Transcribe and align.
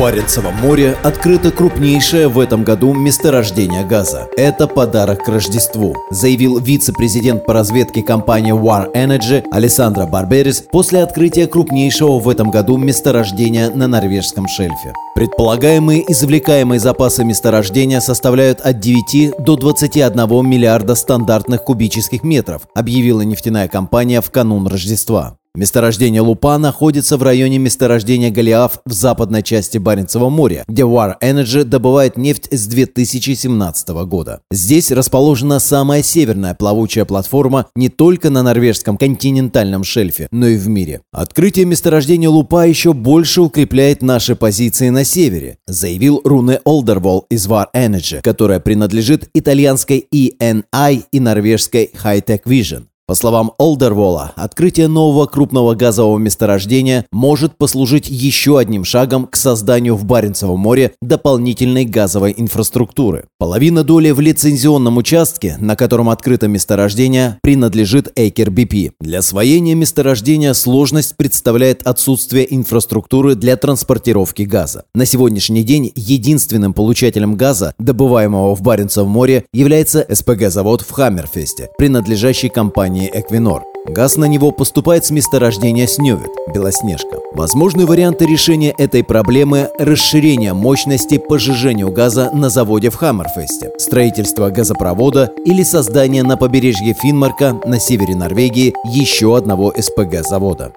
Баренцевом 0.00 0.54
море 0.54 0.96
открыто 1.02 1.50
крупнейшее 1.50 2.28
в 2.28 2.38
этом 2.40 2.64
году 2.64 2.94
месторождение 2.94 3.84
газа. 3.84 4.28
Это 4.34 4.66
подарок 4.66 5.24
к 5.24 5.28
Рождеству, 5.28 5.94
заявил 6.10 6.58
вице-президент 6.58 7.44
по 7.44 7.52
разведке 7.52 8.02
компании 8.02 8.54
War 8.54 8.90
Energy 8.94 9.44
Александра 9.52 10.06
Барберис 10.06 10.64
после 10.72 11.02
открытия 11.02 11.46
крупнейшего 11.46 12.18
в 12.18 12.30
этом 12.30 12.50
году 12.50 12.78
месторождения 12.78 13.68
на 13.68 13.88
норвежском 13.88 14.48
шельфе. 14.48 14.94
Предполагаемые 15.14 16.10
извлекаемые 16.10 16.80
запасы 16.80 17.22
месторождения 17.22 18.00
составляют 18.00 18.62
от 18.62 18.80
9 18.80 19.34
до 19.38 19.56
21 19.56 20.48
миллиарда 20.48 20.94
стандартных 20.94 21.62
кубических 21.64 22.22
метров, 22.22 22.62
объявила 22.74 23.20
нефтяная 23.20 23.68
компания 23.68 24.22
в 24.22 24.30
канун 24.30 24.66
Рождества. 24.66 25.36
Месторождение 25.56 26.20
Лупа 26.20 26.58
находится 26.58 27.16
в 27.16 27.24
районе 27.24 27.58
месторождения 27.58 28.30
Голиаф 28.30 28.80
в 28.84 28.92
западной 28.92 29.42
части 29.42 29.78
Баренцева 29.78 30.28
моря, 30.28 30.64
где 30.68 30.82
War 30.82 31.14
Energy 31.20 31.64
добывает 31.64 32.16
нефть 32.16 32.46
с 32.52 32.68
2017 32.68 33.88
года. 34.06 34.42
Здесь 34.52 34.92
расположена 34.92 35.58
самая 35.58 36.04
северная 36.04 36.54
плавучая 36.54 37.04
платформа 37.04 37.66
не 37.74 37.88
только 37.88 38.30
на 38.30 38.44
норвежском 38.44 38.96
континентальном 38.96 39.82
шельфе, 39.82 40.28
но 40.30 40.46
и 40.46 40.56
в 40.56 40.68
мире. 40.68 41.00
Открытие 41.12 41.64
месторождения 41.64 42.28
Лупа 42.28 42.68
еще 42.68 42.92
больше 42.92 43.42
укрепляет 43.42 44.02
наши 44.02 44.36
позиции 44.36 44.90
на 44.90 45.02
севере, 45.02 45.58
заявил 45.66 46.20
Руне 46.22 46.60
Олдервол 46.62 47.26
из 47.28 47.48
War 47.48 47.66
Energy, 47.74 48.20
которая 48.22 48.60
принадлежит 48.60 49.28
итальянской 49.34 50.06
ENI 50.14 51.02
и 51.10 51.18
норвежской 51.18 51.90
Hightech 51.92 52.44
Vision. 52.44 52.84
По 53.10 53.16
словам 53.16 53.50
Олдервола, 53.58 54.30
открытие 54.36 54.86
нового 54.86 55.26
крупного 55.26 55.74
газового 55.74 56.16
месторождения 56.16 57.06
может 57.10 57.58
послужить 57.58 58.08
еще 58.08 58.56
одним 58.56 58.84
шагом 58.84 59.26
к 59.26 59.34
созданию 59.34 59.96
в 59.96 60.04
Баренцевом 60.04 60.60
море 60.60 60.92
дополнительной 61.02 61.86
газовой 61.86 62.32
инфраструктуры. 62.36 63.24
Половина 63.36 63.82
доли 63.82 64.12
в 64.12 64.20
лицензионном 64.20 64.96
участке, 64.96 65.56
на 65.58 65.74
котором 65.74 66.08
открыто 66.08 66.46
месторождение, 66.46 67.40
принадлежит 67.42 68.12
Эйкер 68.14 68.50
BP. 68.50 68.92
Для 69.00 69.18
освоения 69.18 69.74
месторождения 69.74 70.52
сложность 70.52 71.16
представляет 71.16 71.84
отсутствие 71.88 72.54
инфраструктуры 72.54 73.34
для 73.34 73.56
транспортировки 73.56 74.42
газа. 74.42 74.84
На 74.94 75.04
сегодняшний 75.04 75.64
день 75.64 75.90
единственным 75.96 76.74
получателем 76.74 77.34
газа, 77.34 77.74
добываемого 77.80 78.54
в 78.54 78.62
Баренцевом 78.62 79.10
море, 79.10 79.46
является 79.52 80.06
СПГ-завод 80.08 80.82
в 80.82 80.92
Хаммерфесте, 80.92 81.70
принадлежащий 81.76 82.50
компании 82.50 82.99
компании 83.00 83.10
«Эквинор». 83.12 83.62
Газ 83.86 84.16
на 84.16 84.26
него 84.26 84.50
поступает 84.50 85.06
с 85.06 85.10
месторождения 85.10 85.86
Снёвит, 85.86 86.30
Белоснежка. 86.54 87.18
Возможные 87.32 87.86
варианты 87.86 88.26
решения 88.26 88.74
этой 88.76 89.02
проблемы– 89.02 89.70
расширение 89.78 90.52
мощности 90.52 91.16
по 91.16 91.38
сжижению 91.38 91.90
газа 91.90 92.30
на 92.34 92.50
заводе 92.50 92.90
в 92.90 92.96
Хаммерфесте, 92.96 93.70
строительство 93.78 94.50
газопровода 94.50 95.30
или 95.46 95.62
создание 95.62 96.22
на 96.22 96.36
побережье 96.36 96.94
Финмарка 96.94 97.58
на 97.64 97.80
севере 97.80 98.14
Норвегии 98.14 98.74
еще 98.84 99.36
одного 99.36 99.72
СПГ-завода. 99.76 100.72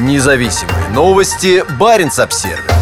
Независимые 0.00 0.88
новости. 0.94 1.64
Барин 1.78 2.10
обсервис 2.16 2.77